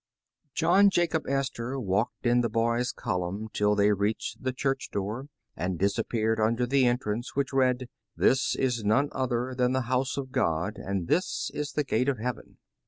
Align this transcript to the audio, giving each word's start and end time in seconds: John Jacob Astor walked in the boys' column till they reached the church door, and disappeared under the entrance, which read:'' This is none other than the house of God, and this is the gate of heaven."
John 0.55 0.89
Jacob 0.89 1.27
Astor 1.29 1.79
walked 1.79 2.25
in 2.25 2.41
the 2.41 2.49
boys' 2.49 2.91
column 2.91 3.49
till 3.53 3.75
they 3.75 3.91
reached 3.91 4.41
the 4.41 4.51
church 4.51 4.89
door, 4.91 5.27
and 5.55 5.77
disappeared 5.77 6.39
under 6.39 6.65
the 6.65 6.87
entrance, 6.87 7.35
which 7.35 7.53
read:'' 7.53 7.87
This 8.25 8.55
is 8.55 8.83
none 8.83 9.09
other 9.11 9.53
than 9.55 9.73
the 9.73 9.81
house 9.81 10.17
of 10.17 10.31
God, 10.31 10.77
and 10.77 11.07
this 11.07 11.51
is 11.53 11.73
the 11.73 11.83
gate 11.83 12.09
of 12.09 12.17
heaven." 12.17 12.57